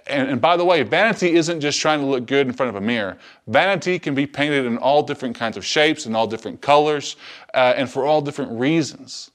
And, 0.06 0.28
and, 0.28 0.40
by 0.40 0.58
the 0.58 0.64
way, 0.64 0.82
vanity 0.82 1.34
isn't 1.34 1.60
just 1.60 1.80
trying 1.80 2.00
to 2.00 2.06
look 2.06 2.26
good 2.26 2.46
in 2.46 2.52
front 2.52 2.68
of 2.68 2.76
a 2.76 2.80
mirror. 2.80 3.16
Vanity 3.46 3.98
can 3.98 4.14
be 4.14 4.26
painted 4.26 4.66
in 4.66 4.76
all 4.76 5.02
different 5.02 5.34
kinds 5.34 5.56
of 5.56 5.64
shapes 5.64 6.04
and 6.04 6.14
all 6.14 6.26
different 6.26 6.60
colors 6.60 7.16
uh, 7.54 7.72
and 7.74 7.90
for 7.90 8.04
all 8.04 8.20
different 8.20 8.52
reasons. 8.52 9.30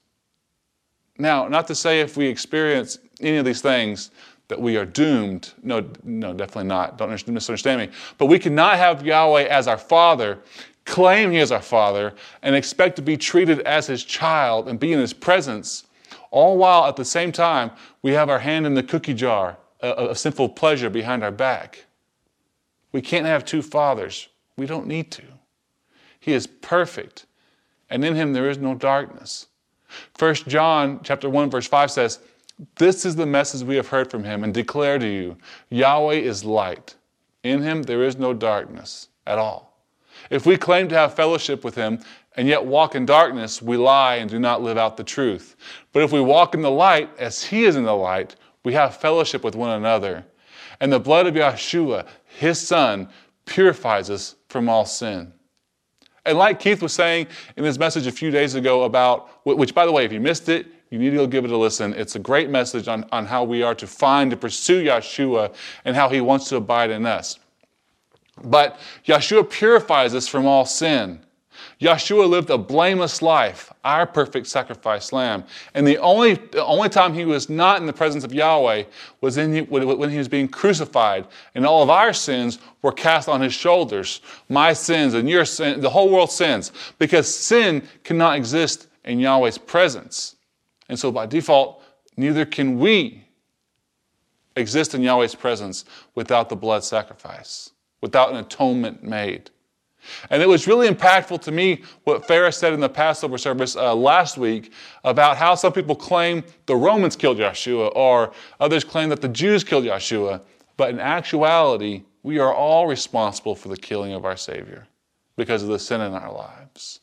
Now, 1.18 1.48
not 1.48 1.68
to 1.68 1.76
say 1.76 2.02
if 2.02 2.18
we 2.18 2.28
experience 2.28 3.00
any 3.20 3.38
of 3.38 3.46
these 3.46 3.62
things 3.62 4.12
that 4.48 4.60
we 4.60 4.76
are 4.76 4.86
doomed. 4.86 5.54
No, 5.64 5.86
no, 6.04 6.34
definitely 6.34 6.68
not. 6.68 6.98
Don't 6.98 7.10
misunderstand 7.10 7.80
me. 7.80 7.90
But 8.18 8.26
we 8.26 8.38
cannot 8.38 8.78
have 8.78 9.06
Yahweh 9.06 9.44
as 9.44 9.68
our 9.68 9.78
Father 9.78 10.40
claim 10.86 11.32
He 11.32 11.38
is 11.38 11.52
our 11.52 11.62
Father, 11.62 12.14
and 12.42 12.56
expect 12.56 12.96
to 12.98 13.02
be 13.02 13.18
treated 13.18 13.60
as 13.62 13.88
His 13.88 14.04
child 14.04 14.68
and 14.68 14.80
be 14.80 14.94
in 14.94 15.00
His 15.00 15.14
presence, 15.14 15.86
all 16.32 16.58
while 16.58 16.86
at 16.86 16.96
the 16.96 17.06
same 17.06 17.32
time 17.32 17.72
we 18.02 18.12
have 18.12 18.30
our 18.30 18.40
hand 18.40 18.66
in 18.66 18.74
the 18.74 18.84
cookie 18.84 19.14
jar 19.14 19.58
of 19.80 20.18
sinful 20.18 20.50
pleasure 20.50 20.90
behind 20.90 21.24
our 21.24 21.32
back. 21.32 21.86
We 22.92 23.02
can't 23.02 23.26
have 23.26 23.46
two 23.46 23.62
fathers. 23.62 24.28
We 24.58 24.66
don't 24.66 24.88
need 24.88 25.12
to. 25.12 25.24
He 26.20 26.34
is 26.34 26.46
perfect, 26.46 27.26
and 27.90 28.04
in 28.04 28.16
Him 28.16 28.34
there 28.34 28.50
is 28.50 28.58
no 28.58 28.76
darkness. 28.76 29.48
First 30.16 30.48
John 30.48 31.00
chapter 31.04 31.30
1 31.30 31.50
verse 31.50 31.68
5 31.68 31.92
says, 31.92 32.20
"This 32.76 33.06
is 33.06 33.16
the 33.16 33.26
message 33.26 33.64
we 33.64 33.76
have 33.76 33.88
heard 33.88 34.12
from 34.12 34.24
him 34.24 34.44
and 34.44 34.54
declare 34.54 35.00
to 35.00 35.08
you, 35.08 35.38
Yahweh 35.70 36.16
is 36.16 36.46
light. 36.46 36.96
In 37.44 37.62
him 37.64 37.84
there 37.84 38.04
is 38.04 38.18
no 38.18 38.34
darkness 38.34 39.08
at 39.26 39.38
all. 39.38 39.78
If 40.30 40.46
we 40.46 40.58
claim 40.58 40.88
to 40.90 40.96
have 40.96 41.16
fellowship 41.16 41.64
with 41.64 41.76
him 41.76 42.00
and 42.38 42.48
yet 42.48 42.66
walk 42.66 42.96
in 42.96 43.06
darkness, 43.06 43.62
we 43.62 43.78
lie 43.78 44.16
and 44.16 44.30
do 44.30 44.40
not 44.40 44.62
live 44.62 44.78
out 44.78 44.98
the 44.98 45.04
truth. 45.04 45.56
But 45.92 46.04
if 46.04 46.12
we 46.12 46.22
walk 46.22 46.54
in 46.54 46.62
the 46.62 46.72
light 46.72 47.10
as 47.18 47.44
he 47.46 47.66
is 47.66 47.76
in 47.76 47.84
the 47.84 47.96
light, 47.96 48.36
we 48.64 48.74
have 48.74 48.96
fellowship 48.96 49.44
with 49.44 49.56
one 49.56 49.72
another. 49.72 50.26
And 50.80 50.92
the 50.92 51.00
blood 51.00 51.28
of 51.28 51.34
Yeshua, 51.34 52.06
his 52.26 52.60
son, 52.60 53.10
purifies 53.46 54.10
us 54.10 54.36
from 54.48 54.70
all 54.70 54.86
sin." 54.86 55.34
And 56.26 56.38
like 56.38 56.60
Keith 56.60 56.82
was 56.82 56.94
saying 56.94 57.28
in 57.58 57.64
his 57.64 57.80
message 57.80 58.06
a 58.08 58.12
few 58.12 58.32
days 58.32 58.56
ago 58.56 58.84
about, 58.84 59.46
which 59.46 59.74
by 59.74 59.86
the 59.86 59.92
way, 59.92 60.06
if 60.06 60.12
you 60.12 60.20
missed 60.20 60.50
it, 60.50 60.68
you 60.92 61.00
need 61.00 61.12
to 61.12 61.16
go 61.16 61.28
give 61.28 61.46
it 61.46 61.52
a 61.52 61.58
listen. 61.58 61.94
It's 61.94 62.16
a 62.16 62.20
great 62.20 62.50
message 62.50 62.88
on, 62.88 63.06
on 63.12 63.26
how 63.26 63.44
we 63.44 63.64
are 63.64 63.74
to 63.76 63.88
find 63.88 64.30
to 64.32 64.38
pursue 64.38 64.84
Yeshua 64.84 65.56
and 65.86 65.96
how 65.96 66.10
he 66.10 66.22
wants 66.22 66.50
to 66.50 66.58
abide 66.58 66.92
in 66.92 67.06
us. 67.06 67.40
But 68.44 68.80
Yeshua 69.06 69.50
purifies 69.50 70.14
us 70.14 70.28
from 70.28 70.46
all 70.46 70.66
sin. 70.66 71.22
Yeshua 71.82 72.30
lived 72.30 72.52
a 72.52 72.60
blameless 72.60 73.24
life, 73.24 73.74
our 73.84 74.06
perfect 74.06 74.46
sacrifice 74.46 75.12
lamb. 75.12 75.44
And 75.74 75.86
the 75.86 75.98
only, 75.98 76.36
the 76.36 76.64
only 76.64 76.90
time 76.90 77.12
he 77.12 77.26
was 77.26 77.50
not 77.50 77.80
in 77.80 77.88
the 77.88 77.94
presence 77.94 78.24
of 78.24 78.32
Yahweh 78.32 78.84
was 79.22 79.38
in, 79.38 79.66
when 79.66 80.10
he 80.12 80.20
was 80.20 80.28
being 80.28 80.48
crucified. 80.48 81.26
And 81.56 81.66
all 81.66 81.82
of 81.82 81.90
our 81.90 82.14
sins 82.14 82.60
were 82.84 82.92
cast 82.92 83.28
on 83.28 83.42
his 83.42 83.54
shoulders. 83.54 84.22
My 84.48 84.74
sins 84.74 85.16
and 85.16 85.28
your 85.28 85.44
sin, 85.44 85.82
the 85.82 85.90
whole 85.90 86.12
world's 86.12 86.34
sins. 86.34 86.72
Because 87.00 87.34
sin 87.34 87.88
cannot 88.04 88.36
exist 88.36 88.88
in 89.04 89.20
Yahweh's 89.20 89.58
presence. 89.58 90.36
And 90.88 91.00
so 91.00 91.12
by 91.12 91.26
default, 91.26 91.84
neither 92.16 92.46
can 92.46 92.78
we 92.78 93.26
exist 94.56 94.94
in 94.94 95.02
Yahweh's 95.02 95.34
presence 95.34 95.86
without 96.14 96.48
the 96.48 96.56
blood 96.56 96.84
sacrifice, 96.84 97.72
without 98.02 98.30
an 98.30 98.38
atonement 98.38 99.02
made. 99.02 99.50
And 100.30 100.42
it 100.42 100.48
was 100.48 100.68
really 100.68 100.90
impactful 100.90 101.42
to 101.42 101.52
me 101.52 101.84
what 102.04 102.28
Farah 102.28 102.54
said 102.54 102.74
in 102.74 102.80
the 102.80 102.90
Passover 102.90 103.38
service 103.38 103.76
uh, 103.76 103.96
last 103.96 104.38
week 104.38 104.74
about 105.04 105.38
how 105.38 105.56
some 105.56 105.74
people 105.74 105.96
claim 105.96 106.44
the 106.66 106.76
Romans 106.76 107.16
killed 107.16 107.38
Yeshua 107.38 107.92
or 107.96 108.34
others 108.60 108.84
claim 108.84 109.10
that 109.10 109.22
the 109.22 109.30
Jews 109.30 109.64
killed 109.64 109.86
Yeshua. 109.86 110.42
But 110.78 110.90
in 110.90 111.00
actuality, 111.00 112.04
we 112.24 112.40
are 112.40 112.54
all 112.54 112.88
responsible 112.88 113.56
for 113.56 113.70
the 113.70 113.78
killing 113.78 114.14
of 114.14 114.26
our 114.26 114.38
Savior 114.38 114.88
because 115.36 115.64
of 115.64 115.70
the 115.70 115.80
sin 115.80 116.02
in 116.02 116.14
our 116.14 116.32
lives. 116.32 117.02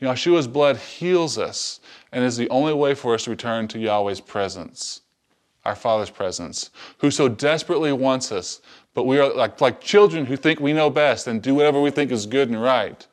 Yeshua's 0.00 0.46
blood 0.46 0.76
heals 0.76 1.38
us 1.38 1.80
and 2.12 2.24
is 2.24 2.36
the 2.36 2.48
only 2.50 2.72
way 2.74 2.94
for 2.94 3.14
us 3.14 3.24
to 3.24 3.30
return 3.30 3.68
to 3.68 3.78
Yahweh's 3.78 4.20
presence, 4.20 5.02
our 5.64 5.74
Father's 5.74 6.10
presence, 6.10 6.70
who 6.98 7.10
so 7.10 7.28
desperately 7.28 7.92
wants 7.92 8.32
us 8.32 8.60
but 8.98 9.06
we 9.06 9.20
are 9.20 9.32
like, 9.32 9.60
like 9.60 9.80
children 9.80 10.26
who 10.26 10.36
think 10.36 10.58
we 10.58 10.72
know 10.72 10.90
best 10.90 11.28
and 11.28 11.40
do 11.40 11.54
whatever 11.54 11.80
we 11.80 11.88
think 11.88 12.10
is 12.10 12.26
good 12.26 12.48
and 12.48 12.60
right. 12.60 13.06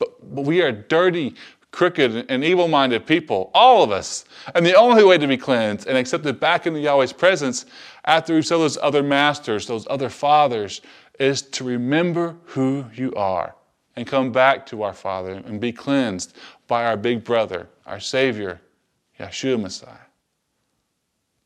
But, 0.00 0.34
but 0.34 0.42
we 0.42 0.62
are 0.62 0.72
dirty, 0.72 1.36
crooked, 1.70 2.26
and 2.28 2.42
evil 2.42 2.66
minded 2.66 3.06
people, 3.06 3.52
all 3.54 3.84
of 3.84 3.92
us. 3.92 4.24
And 4.52 4.66
the 4.66 4.74
only 4.74 5.04
way 5.04 5.16
to 5.16 5.28
be 5.28 5.36
cleansed 5.36 5.86
and 5.86 5.96
accepted 5.96 6.40
back 6.40 6.66
into 6.66 6.80
Yahweh's 6.80 7.12
presence 7.12 7.66
after 8.04 8.34
we 8.34 8.42
saw 8.42 8.58
those 8.58 8.78
other 8.78 9.04
masters, 9.04 9.68
those 9.68 9.86
other 9.88 10.08
fathers, 10.08 10.80
is 11.20 11.40
to 11.40 11.62
remember 11.62 12.34
who 12.46 12.86
you 12.92 13.14
are 13.14 13.54
and 13.94 14.08
come 14.08 14.32
back 14.32 14.66
to 14.66 14.82
our 14.82 14.92
Father 14.92 15.34
and 15.46 15.60
be 15.60 15.70
cleansed 15.70 16.36
by 16.66 16.84
our 16.84 16.96
big 16.96 17.22
brother, 17.22 17.68
our 17.86 18.00
Savior, 18.00 18.60
Yeshua 19.20 19.60
Messiah. 19.60 20.08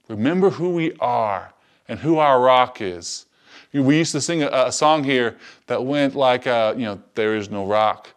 Remember 0.08 0.48
who 0.48 0.70
we 0.70 0.94
are 0.98 1.52
and 1.88 1.98
who 1.98 2.16
our 2.16 2.40
rock 2.40 2.80
is 2.80 3.26
we 3.72 3.98
used 3.98 4.12
to 4.12 4.20
sing 4.20 4.42
a, 4.42 4.50
a 4.52 4.72
song 4.72 5.04
here 5.04 5.36
that 5.66 5.84
went 5.84 6.14
like, 6.14 6.46
uh, 6.46 6.74
you 6.76 6.84
know, 6.84 7.00
there 7.14 7.36
is 7.36 7.50
no 7.50 7.66
rock. 7.66 8.10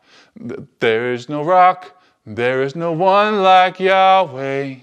There 0.80 1.14
is 1.14 1.30
no 1.30 1.44
rock. 1.44 2.02
There 2.26 2.64
is 2.64 2.76
no 2.76 2.92
one 2.92 3.44
like 3.44 3.80
Yahweh. 3.80 4.76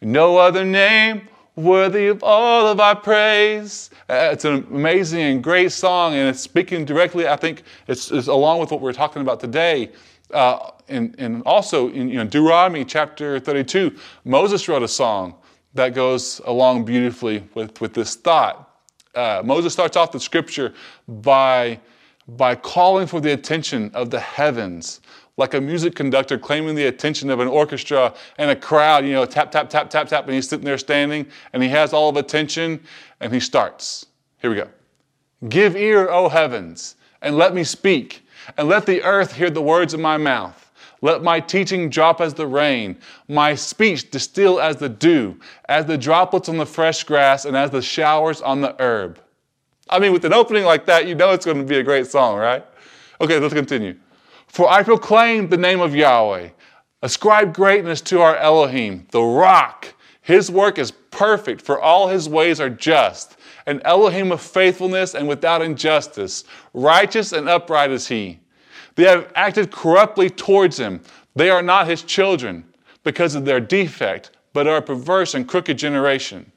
No 0.00 0.38
other 0.38 0.64
name 0.64 1.28
worthy 1.56 2.06
of 2.06 2.22
all 2.22 2.66
of 2.66 2.80
our 2.80 2.96
praise. 2.96 3.90
Uh, 4.08 4.30
it's 4.32 4.44
an 4.44 4.66
amazing 4.70 5.20
and 5.20 5.42
great 5.42 5.72
song, 5.72 6.14
and 6.14 6.28
it's 6.28 6.40
speaking 6.40 6.84
directly, 6.84 7.26
I 7.26 7.36
think, 7.36 7.62
it's, 7.88 8.10
it's 8.10 8.28
along 8.28 8.60
with 8.60 8.70
what 8.70 8.80
we're 8.80 8.92
talking 8.92 9.22
about 9.22 9.40
today. 9.40 9.90
Uh, 10.30 10.70
and, 10.88 11.14
and 11.18 11.42
also 11.44 11.88
in 11.90 12.08
you 12.08 12.16
know, 12.16 12.24
Deuteronomy 12.24 12.84
chapter 12.84 13.40
32, 13.40 13.96
Moses 14.24 14.68
wrote 14.68 14.82
a 14.82 14.88
song 14.88 15.34
that 15.74 15.94
goes 15.94 16.40
along 16.44 16.84
beautifully 16.84 17.48
with, 17.54 17.80
with 17.80 17.94
this 17.94 18.14
thought 18.16 18.65
uh, 19.16 19.42
Moses 19.44 19.72
starts 19.72 19.96
off 19.96 20.12
the 20.12 20.20
scripture 20.20 20.74
by, 21.08 21.80
by 22.28 22.54
calling 22.54 23.06
for 23.06 23.20
the 23.20 23.32
attention 23.32 23.90
of 23.94 24.10
the 24.10 24.20
heavens, 24.20 25.00
like 25.36 25.54
a 25.54 25.60
music 25.60 25.94
conductor 25.94 26.38
claiming 26.38 26.74
the 26.74 26.86
attention 26.86 27.30
of 27.30 27.40
an 27.40 27.48
orchestra 27.48 28.14
and 28.38 28.50
a 28.50 28.56
crowd, 28.56 29.04
you 29.04 29.12
know, 29.12 29.24
tap, 29.24 29.50
tap, 29.50 29.68
tap, 29.68 29.90
tap, 29.90 30.08
tap, 30.08 30.24
and 30.24 30.34
he's 30.34 30.48
sitting 30.48 30.64
there 30.64 30.78
standing 30.78 31.26
and 31.52 31.62
he 31.62 31.68
has 31.68 31.92
all 31.92 32.08
of 32.08 32.16
attention 32.16 32.80
and 33.20 33.32
he 33.32 33.40
starts. 33.40 34.06
Here 34.38 34.50
we 34.50 34.56
go. 34.56 34.68
Give 35.48 35.76
ear, 35.76 36.08
O 36.08 36.28
heavens, 36.28 36.96
and 37.20 37.36
let 37.36 37.54
me 37.54 37.64
speak, 37.64 38.26
and 38.56 38.68
let 38.68 38.86
the 38.86 39.02
earth 39.02 39.34
hear 39.34 39.50
the 39.50 39.62
words 39.62 39.92
of 39.92 40.00
my 40.00 40.16
mouth. 40.16 40.65
Let 41.02 41.22
my 41.22 41.40
teaching 41.40 41.90
drop 41.90 42.20
as 42.20 42.34
the 42.34 42.46
rain, 42.46 42.98
my 43.28 43.54
speech 43.54 44.10
distill 44.10 44.60
as 44.60 44.76
the 44.76 44.88
dew, 44.88 45.38
as 45.68 45.86
the 45.86 45.98
droplets 45.98 46.48
on 46.48 46.56
the 46.56 46.66
fresh 46.66 47.04
grass, 47.04 47.44
and 47.44 47.56
as 47.56 47.70
the 47.70 47.82
showers 47.82 48.40
on 48.40 48.60
the 48.60 48.74
herb. 48.80 49.20
I 49.88 49.98
mean, 49.98 50.12
with 50.12 50.24
an 50.24 50.32
opening 50.32 50.64
like 50.64 50.86
that, 50.86 51.06
you 51.06 51.14
know 51.14 51.30
it's 51.32 51.44
going 51.44 51.58
to 51.58 51.64
be 51.64 51.78
a 51.78 51.82
great 51.82 52.06
song, 52.06 52.38
right? 52.38 52.64
Okay, 53.20 53.38
let's 53.38 53.54
continue. 53.54 53.96
For 54.46 54.68
I 54.68 54.82
proclaim 54.82 55.48
the 55.48 55.56
name 55.56 55.80
of 55.80 55.94
Yahweh. 55.94 56.50
Ascribe 57.02 57.54
greatness 57.54 58.00
to 58.02 58.20
our 58.20 58.36
Elohim, 58.36 59.06
the 59.10 59.22
rock. 59.22 59.94
His 60.22 60.50
work 60.50 60.78
is 60.78 60.90
perfect, 60.90 61.62
for 61.62 61.80
all 61.80 62.08
his 62.08 62.28
ways 62.28 62.58
are 62.58 62.70
just. 62.70 63.36
An 63.66 63.80
Elohim 63.84 64.32
of 64.32 64.40
faithfulness 64.40 65.14
and 65.14 65.28
without 65.28 65.62
injustice. 65.62 66.44
Righteous 66.72 67.32
and 67.32 67.48
upright 67.48 67.90
is 67.90 68.08
he. 68.08 68.40
They 68.96 69.04
have 69.04 69.30
acted 69.34 69.70
corruptly 69.70 70.28
towards 70.30 70.78
him. 70.78 71.00
They 71.34 71.50
are 71.50 71.62
not 71.62 71.86
his 71.86 72.02
children 72.02 72.64
because 73.04 73.34
of 73.34 73.44
their 73.44 73.60
defect, 73.60 74.30
but 74.52 74.66
are 74.66 74.78
a 74.78 74.82
perverse 74.82 75.34
and 75.34 75.46
crooked 75.46 75.78
generation. 75.78 76.50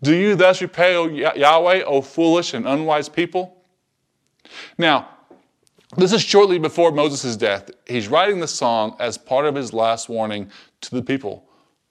Do 0.00 0.14
you 0.14 0.34
thus 0.34 0.62
repay, 0.62 0.96
O 0.96 1.06
Yahweh, 1.06 1.82
O 1.82 2.00
foolish 2.00 2.54
and 2.54 2.66
unwise 2.66 3.08
people? 3.08 3.62
Now, 4.78 5.08
this 5.96 6.12
is 6.12 6.22
shortly 6.22 6.58
before 6.58 6.90
Moses' 6.90 7.36
death. 7.36 7.70
He's 7.86 8.08
writing 8.08 8.40
the 8.40 8.48
song 8.48 8.96
as 8.98 9.18
part 9.18 9.44
of 9.44 9.54
his 9.54 9.72
last 9.72 10.08
warning 10.08 10.50
to 10.80 10.90
the 10.94 11.02
people 11.02 11.48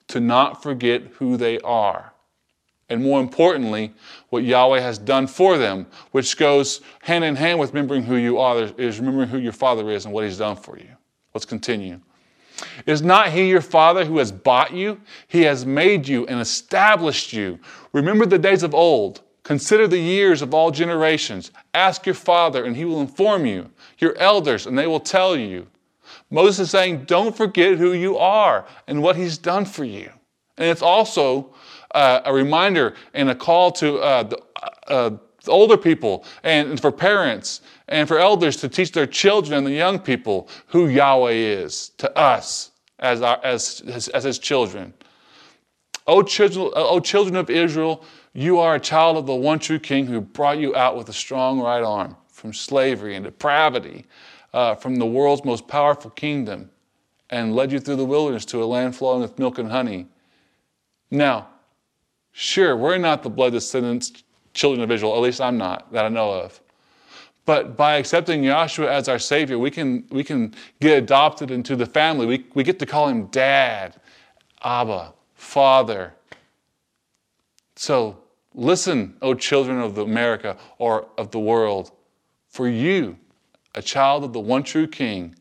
to 0.07 0.19
not 0.19 0.63
forget 0.63 1.03
who 1.19 1.37
they 1.37 1.59
are 1.59 2.10
and 2.91 3.01
more 3.01 3.21
importantly, 3.21 3.93
what 4.29 4.43
Yahweh 4.43 4.81
has 4.81 4.97
done 4.97 5.25
for 5.25 5.57
them, 5.57 5.87
which 6.11 6.37
goes 6.37 6.81
hand 7.01 7.23
in 7.23 7.35
hand 7.35 7.57
with 7.57 7.73
remembering 7.73 8.03
who 8.03 8.17
you 8.17 8.37
are, 8.37 8.63
is 8.77 8.99
remembering 8.99 9.29
who 9.29 9.37
your 9.37 9.53
Father 9.53 9.89
is 9.89 10.05
and 10.05 10.13
what 10.13 10.25
He's 10.25 10.37
done 10.37 10.57
for 10.57 10.77
you. 10.77 10.89
Let's 11.33 11.45
continue. 11.45 12.01
Is 12.85 13.01
not 13.01 13.29
He 13.29 13.49
your 13.49 13.61
Father 13.61 14.03
who 14.03 14.17
has 14.17 14.31
bought 14.31 14.73
you? 14.73 14.99
He 15.27 15.43
has 15.43 15.65
made 15.65 16.07
you 16.07 16.27
and 16.27 16.39
established 16.39 17.31
you. 17.31 17.59
Remember 17.93 18.25
the 18.25 18.37
days 18.37 18.61
of 18.61 18.75
old. 18.75 19.21
Consider 19.43 19.87
the 19.87 19.97
years 19.97 20.41
of 20.41 20.53
all 20.53 20.69
generations. 20.69 21.51
Ask 21.73 22.05
your 22.05 22.13
Father, 22.15 22.65
and 22.65 22.75
He 22.75 22.85
will 22.85 23.01
inform 23.01 23.45
you, 23.45 23.71
your 23.97 24.17
elders, 24.17 24.67
and 24.67 24.77
they 24.77 24.85
will 24.85 24.99
tell 24.99 25.35
you. 25.35 25.67
Moses 26.29 26.59
is 26.59 26.71
saying, 26.71 27.05
Don't 27.05 27.35
forget 27.35 27.77
who 27.77 27.93
you 27.93 28.17
are 28.17 28.67
and 28.87 29.01
what 29.01 29.15
He's 29.15 29.37
done 29.37 29.65
for 29.65 29.85
you. 29.85 30.11
And 30.57 30.69
it's 30.69 30.81
also 30.81 31.55
uh, 31.93 32.21
a 32.25 32.33
reminder 32.33 32.95
and 33.13 33.29
a 33.29 33.35
call 33.35 33.71
to 33.71 33.97
uh, 33.97 34.23
the, 34.23 34.41
uh, 34.87 35.11
older 35.47 35.77
people 35.77 36.23
and 36.43 36.79
for 36.79 36.91
parents 36.91 37.61
and 37.87 38.07
for 38.07 38.19
elders 38.19 38.55
to 38.57 38.69
teach 38.69 38.91
their 38.91 39.07
children 39.07 39.57
and 39.57 39.67
the 39.67 39.71
young 39.71 39.99
people 39.99 40.47
who 40.67 40.87
Yahweh 40.87 41.31
is 41.31 41.89
to 41.97 42.17
us 42.17 42.71
as, 42.99 43.21
our, 43.21 43.39
as, 43.43 43.81
as, 43.87 44.07
as 44.09 44.23
his 44.23 44.39
children. 44.39 44.93
O 46.07 46.21
children, 46.21 46.71
o 46.75 46.99
children 46.99 47.35
of 47.35 47.49
Israel, 47.49 48.03
you 48.33 48.59
are 48.59 48.75
a 48.75 48.79
child 48.79 49.17
of 49.17 49.25
the 49.25 49.35
one 49.35 49.59
true 49.59 49.79
King 49.79 50.05
who 50.05 50.21
brought 50.21 50.57
you 50.57 50.75
out 50.75 50.95
with 50.95 51.09
a 51.09 51.13
strong 51.13 51.59
right 51.59 51.83
arm 51.83 52.15
from 52.29 52.53
slavery 52.53 53.15
and 53.15 53.25
depravity, 53.25 54.05
uh, 54.53 54.75
from 54.75 54.95
the 54.95 55.05
world's 55.05 55.45
most 55.45 55.67
powerful 55.67 56.09
kingdom, 56.11 56.69
and 57.29 57.55
led 57.55 57.71
you 57.71 57.79
through 57.79 57.97
the 57.97 58.05
wilderness 58.05 58.45
to 58.45 58.63
a 58.63 58.65
land 58.65 58.95
flowing 58.95 59.21
with 59.21 59.37
milk 59.37 59.57
and 59.57 59.69
honey. 59.69 60.07
Now, 61.09 61.49
Sure, 62.31 62.75
we're 62.75 62.97
not 62.97 63.23
the 63.23 63.29
blood 63.29 63.53
descendants, 63.53 64.23
children 64.53 64.83
of 64.83 64.91
Israel, 64.91 65.15
at 65.15 65.21
least 65.21 65.41
I'm 65.41 65.57
not, 65.57 65.91
that 65.91 66.05
I 66.05 66.09
know 66.09 66.31
of. 66.31 66.59
But 67.45 67.75
by 67.75 67.95
accepting 67.95 68.43
Yahshua 68.43 68.87
as 68.87 69.09
our 69.09 69.19
Savior, 69.19 69.57
we 69.57 69.71
can, 69.71 70.05
we 70.11 70.23
can 70.23 70.53
get 70.79 70.97
adopted 70.97 71.51
into 71.51 71.75
the 71.75 71.85
family. 71.85 72.25
We, 72.25 72.45
we 72.53 72.63
get 72.63 72.79
to 72.79 72.85
call 72.85 73.07
him 73.07 73.25
Dad, 73.27 73.95
Abba, 74.63 75.13
Father. 75.33 76.13
So 77.75 78.19
listen, 78.53 79.15
O 79.21 79.33
children 79.33 79.79
of 79.79 79.97
America 79.97 80.57
or 80.77 81.07
of 81.17 81.31
the 81.31 81.39
world, 81.39 81.91
for 82.47 82.67
you, 82.67 83.17
a 83.75 83.81
child 83.81 84.23
of 84.23 84.33
the 84.33 84.39
one 84.39 84.63
true 84.63 84.87
King, 84.87 85.35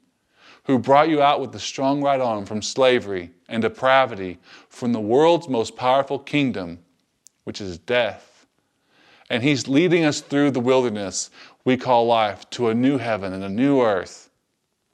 who 0.65 0.79
brought 0.79 1.09
you 1.09 1.21
out 1.21 1.41
with 1.41 1.55
a 1.55 1.59
strong 1.59 2.03
right 2.03 2.21
arm 2.21 2.47
from 2.47 2.63
slavery 2.63 3.31
and 3.49 3.63
depravity, 3.63 4.39
from 4.71 4.93
the 4.93 5.01
world's 5.01 5.49
most 5.49 5.77
powerful 5.77 6.19
kingdom, 6.19 6.79
which 7.45 7.61
is 7.61 7.79
death. 7.79 8.47
And 9.29 9.43
He's 9.43 9.69
leading 9.69 10.05
us 10.05 10.21
through 10.21 10.53
the 10.53 10.61
wilderness 10.61 11.31
we 11.65 11.77
call 11.77 12.07
life 12.07 12.49
to 12.51 12.69
a 12.69 12.75
new 12.75 12.97
heaven 12.97 13.35
and 13.35 13.45
a 13.45 13.49
new 13.49 13.83
earth, 13.83 14.31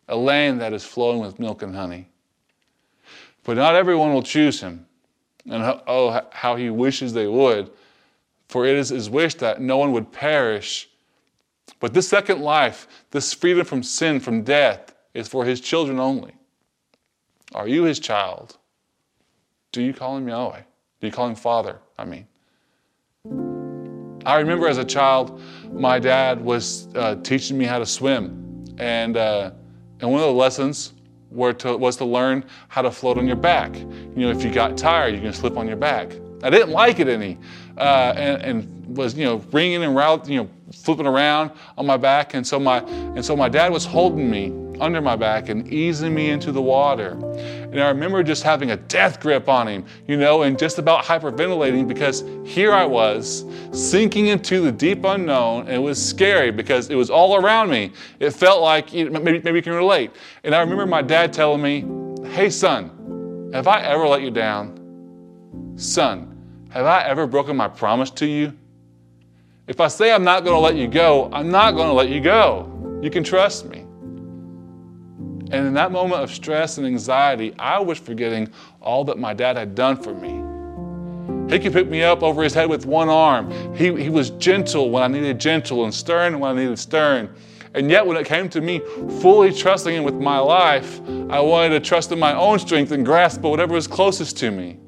a 0.09 0.17
land 0.17 0.61
that 0.61 0.73
is 0.73 0.85
flowing 0.85 1.21
with 1.21 1.39
milk 1.39 1.63
and 1.63 1.77
honey. 1.77 2.09
But 3.45 3.57
not 3.57 3.77
everyone 3.77 4.13
will 4.13 4.23
choose 4.23 4.61
Him. 4.61 4.87
And 5.49 5.63
oh, 5.87 6.21
how 6.33 6.57
He 6.57 6.71
wishes 6.71 7.13
they 7.13 7.29
would. 7.29 7.71
For 8.49 8.67
it 8.67 8.77
is 8.77 8.89
His 8.89 9.09
wish 9.09 9.37
that 9.37 9.61
no 9.61 9.79
one 9.79 9.93
would 9.93 10.11
perish. 10.11 10.89
But 11.79 11.95
this 11.95 12.09
second 12.09 12.41
life, 12.41 12.89
this 13.13 13.33
freedom 13.33 13.65
from 13.65 13.83
sin, 13.83 14.19
from 14.19 14.43
death, 14.43 14.95
is 15.17 15.29
for 15.29 15.45
his 15.45 15.61
children 15.61 15.99
only. 15.99 16.33
Are 17.55 17.67
you 17.67 17.85
his 17.85 17.99
child? 17.99 18.59
Do 19.77 19.83
you 19.83 19.93
call 19.93 20.17
him 20.17 20.27
Yahweh? 20.27 20.63
Do 21.01 21.07
you 21.07 21.13
call 21.13 21.29
him 21.29 21.35
Father? 21.35 21.81
I 21.99 22.07
mean. 22.07 22.27
I 24.25 24.39
remember 24.39 24.69
as 24.69 24.79
a 24.79 24.85
child, 24.87 25.39
my 25.71 25.99
dad 25.99 26.43
was 26.43 26.89
uh, 26.95 27.17
teaching 27.17 27.59
me 27.59 27.67
how 27.67 27.79
to 27.79 27.85
swim. 27.85 28.65
And, 28.79 29.19
uh, 29.19 29.51
and 30.01 30.11
one 30.11 30.23
of 30.23 30.29
the 30.29 30.33
lessons 30.33 30.95
to, 31.59 31.77
was 31.77 31.97
to 31.99 32.07
learn 32.07 32.47
how 32.69 32.81
to 32.81 32.91
float 32.91 33.19
on 33.19 33.27
your 33.27 33.37
back. 33.37 33.77
You 33.77 34.13
know, 34.15 34.31
if 34.31 34.43
you 34.43 34.51
got 34.51 34.79
tired, 34.79 35.15
you 35.15 35.21
can 35.21 35.35
slip 35.35 35.59
on 35.59 35.69
your 35.69 35.77
back. 35.77 36.11
I 36.43 36.49
didn't 36.49 36.71
like 36.71 36.99
it 36.99 37.09
any, 37.09 37.37
uh, 37.77 38.15
and, 38.17 38.43
and, 38.43 38.97
was 38.97 39.15
you 39.15 39.25
know 39.25 39.39
ringing 39.53 39.83
and 39.83 39.95
route, 39.95 40.27
you 40.27 40.43
know, 40.43 40.51
flipping 40.73 41.07
around 41.07 41.51
on 41.77 41.85
my 41.85 41.99
back. 41.99 42.33
And 42.33 42.47
so 42.47 42.59
my 42.59 42.79
and 42.79 43.23
so 43.23 43.37
my 43.37 43.49
dad 43.49 43.73
was 43.73 43.85
holding 43.85 44.31
me 44.31 44.53
under 44.81 45.01
my 45.01 45.17
back 45.17 45.49
and 45.49 45.73
easing 45.73 46.15
me 46.15 46.31
into 46.31 46.53
the 46.53 46.63
water. 46.63 47.11
And 47.11 47.81
I 47.81 47.89
remember 47.89 48.23
just 48.23 48.43
having 48.43 48.71
a 48.71 48.77
death 48.77 49.21
grip 49.21 49.49
on 49.49 49.69
him, 49.69 49.85
you 50.07 50.17
know, 50.17 50.43
and 50.43 50.59
just 50.59 50.79
about 50.79 51.05
hyperventilating 51.05 51.87
because 51.87 52.25
here 52.45 52.73
I 52.73 52.85
was 52.85 53.45
sinking 53.73 54.27
into 54.27 54.61
the 54.61 54.73
deep 54.73 55.05
unknown. 55.05 55.63
And 55.63 55.77
it 55.77 55.79
was 55.79 56.05
scary 56.05 56.51
because 56.51 56.91
it 56.91 56.95
was 56.95 57.11
all 57.11 57.37
around 57.37 57.71
me. 57.71 57.93
It 58.21 58.31
felt 58.31 58.63
like, 58.63 58.93
maybe, 58.93 59.41
maybe 59.41 59.59
you 59.59 59.63
can 59.63 59.75
relate. 59.75 60.13
And 60.45 60.55
I 60.55 60.61
remember 60.61 60.87
my 60.87 61.03
dad 61.03 61.33
telling 61.33 61.63
me, 61.63 61.85
Hey, 62.31 62.51
son, 62.51 63.51
have 63.53 63.69
I 63.69 63.83
ever 63.83 64.07
let 64.07 64.23
you 64.23 64.31
down? 64.31 65.75
Son, 65.77 66.37
have 66.71 66.87
I 66.87 67.05
ever 67.05 67.27
broken 67.27 67.57
my 67.57 67.69
promise 67.69 68.11
to 68.13 68.27
you? 68.27 68.53
If 69.67 69.81
I 69.81 69.89
say 69.89 70.13
I'm 70.13 70.25
not 70.25 70.45
going 70.45 70.55
to 70.55 70.61
let 70.61 70.77
you 70.77 70.87
go, 70.87 71.31
I'm 71.33 71.51
not 71.51 71.73
going 71.73 71.89
to 71.89 71.95
let 71.95 72.09
you 72.09 72.21
go. 72.21 73.01
You 73.03 73.11
can 73.11 73.25
trust 73.25 73.67
me. 73.67 73.86
And 75.51 75.67
in 75.67 75.75
that 75.75 75.93
moment 75.93 76.23
of 76.23 76.31
stress 76.33 76.79
and 76.79 76.87
anxiety, 76.87 77.55
I 77.59 77.79
was 77.79 77.99
forgetting 77.99 78.51
all 78.81 79.05
that 79.05 79.19
my 79.19 79.33
dad 79.33 79.57
had 79.57 79.75
done 79.75 79.97
for 79.97 80.13
me. 80.13 80.43
He 81.49 81.61
could 81.61 81.73
pick 81.73 81.89
me 81.89 82.03
up 82.03 82.25
over 82.25 82.43
his 82.43 82.53
head 82.53 82.69
with 82.69 82.87
one 82.87 83.09
arm. 83.09 83.53
He, 83.75 83.95
he 84.03 84.09
was 84.09 84.31
gentle 84.31 84.91
when 84.91 85.05
I 85.05 85.07
needed 85.07 85.39
gentle 85.39 85.85
and 85.85 85.95
stern 85.95 86.41
when 86.41 86.59
I 86.59 86.61
needed 86.61 86.79
stern. 86.79 87.33
And 87.75 87.91
yet, 87.91 88.07
when 88.07 88.17
it 88.17 88.27
came 88.27 88.49
to 88.49 88.61
me 88.61 88.81
fully 89.21 89.53
trusting 89.53 89.95
Him 89.95 90.03
with 90.03 90.15
my 90.15 90.39
life, 90.39 90.99
I 91.31 91.41
wanted 91.41 91.71
to 91.71 91.81
trust 91.81 92.11
in 92.11 92.19
my 92.19 92.35
own 92.35 92.59
strength 92.59 92.91
and 92.91 93.05
grasp 93.05 93.45
at 93.45 93.51
whatever 93.51 93.75
was 93.75 93.87
closest 93.87 94.39
to 94.39 94.51
me. 94.51 94.79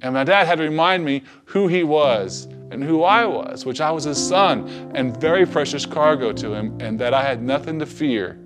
And 0.00 0.14
my 0.14 0.24
dad 0.24 0.46
had 0.46 0.56
to 0.58 0.64
remind 0.64 1.04
me 1.04 1.24
who 1.44 1.68
He 1.68 1.84
was 1.84 2.46
and 2.70 2.82
who 2.82 3.02
I 3.02 3.26
was, 3.26 3.66
which 3.66 3.82
I 3.82 3.90
was 3.90 4.04
His 4.04 4.16
son 4.16 4.66
and 4.94 5.14
very 5.18 5.44
precious 5.44 5.84
cargo 5.84 6.32
to 6.32 6.54
Him, 6.54 6.76
and 6.80 6.98
that 7.00 7.12
I 7.12 7.22
had 7.22 7.42
nothing 7.42 7.78
to 7.80 7.86
fear 7.86 8.40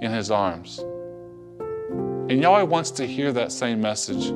in 0.00 0.12
his 0.12 0.30
arms. 0.30 0.78
And 2.28 2.40
Yahweh 2.40 2.62
wants 2.62 2.90
to 2.92 3.06
hear 3.06 3.32
that 3.32 3.52
same 3.52 3.80
message. 3.80 4.32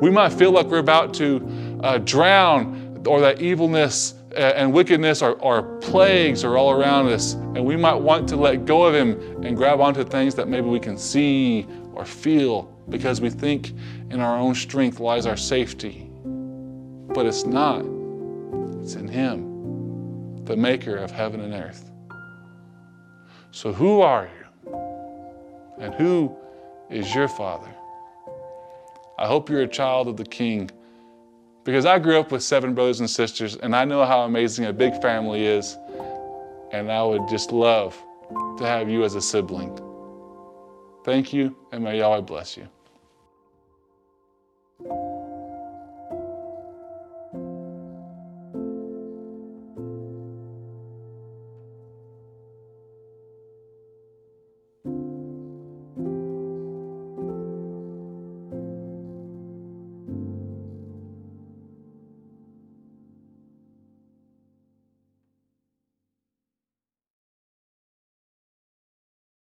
We 0.00 0.10
might 0.10 0.32
feel 0.32 0.50
like 0.50 0.66
we're 0.66 0.78
about 0.78 1.14
to 1.14 1.80
uh, 1.82 1.98
drown 1.98 3.02
or 3.06 3.20
that 3.20 3.40
evilness 3.40 4.14
uh, 4.34 4.38
and 4.56 4.72
wickedness 4.72 5.22
or, 5.22 5.32
or 5.34 5.62
plagues 5.78 6.42
are 6.44 6.56
all 6.56 6.70
around 6.70 7.08
us, 7.08 7.34
and 7.34 7.64
we 7.64 7.76
might 7.76 7.94
want 7.94 8.28
to 8.30 8.36
let 8.36 8.64
go 8.64 8.84
of 8.84 8.94
Him 8.94 9.44
and 9.44 9.56
grab 9.56 9.80
onto 9.80 10.04
things 10.04 10.34
that 10.34 10.48
maybe 10.48 10.66
we 10.66 10.80
can 10.80 10.96
see 10.96 11.66
or 11.94 12.04
feel 12.04 12.62
because 12.88 13.20
we 13.20 13.30
think 13.30 13.72
in 14.10 14.20
our 14.20 14.38
own 14.38 14.54
strength 14.54 15.00
lies 15.00 15.26
our 15.26 15.36
safety. 15.36 16.10
But 17.14 17.26
it's 17.26 17.44
not, 17.44 17.84
it's 18.80 18.94
in 18.94 19.06
Him, 19.06 20.44
the 20.44 20.56
maker 20.56 20.96
of 20.96 21.10
heaven 21.10 21.40
and 21.40 21.52
earth. 21.54 21.90
So, 23.50 23.72
who 23.72 24.00
are 24.00 24.24
you? 24.24 24.41
And 25.82 25.92
who 25.94 26.34
is 26.90 27.12
your 27.12 27.26
father? 27.26 27.74
I 29.18 29.26
hope 29.26 29.50
you're 29.50 29.62
a 29.62 29.68
child 29.68 30.06
of 30.06 30.16
the 30.16 30.24
King. 30.24 30.70
Because 31.64 31.86
I 31.86 31.98
grew 31.98 32.20
up 32.20 32.30
with 32.30 32.42
seven 32.42 32.72
brothers 32.72 33.00
and 33.00 33.10
sisters, 33.10 33.56
and 33.56 33.74
I 33.74 33.84
know 33.84 34.04
how 34.04 34.20
amazing 34.20 34.66
a 34.66 34.72
big 34.72 35.02
family 35.02 35.44
is. 35.44 35.76
And 36.70 36.90
I 36.90 37.02
would 37.02 37.28
just 37.28 37.50
love 37.50 38.00
to 38.58 38.64
have 38.64 38.88
you 38.88 39.02
as 39.02 39.16
a 39.16 39.20
sibling. 39.20 39.76
Thank 41.04 41.32
you, 41.32 41.56
and 41.72 41.82
may 41.82 41.98
Yahweh 41.98 42.20
bless 42.20 42.56
you. 42.56 42.68